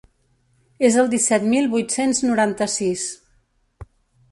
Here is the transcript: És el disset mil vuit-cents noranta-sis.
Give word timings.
És 0.89 0.97
el 1.01 1.11
disset 1.11 1.45
mil 1.51 1.69
vuit-cents 1.75 2.23
noranta-sis. 2.31 3.07